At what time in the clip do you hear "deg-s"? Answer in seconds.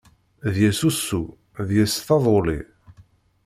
0.53-0.81, 1.67-1.95